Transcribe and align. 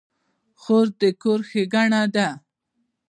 خور 0.61 0.87
د 0.99 1.01
کور 1.21 1.39
ښېګڼه 1.49 2.01
ده. 2.15 2.27